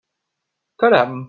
Caram! 0.81 1.11